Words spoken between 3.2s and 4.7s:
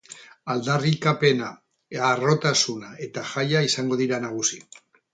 jaia izango dira nagusi.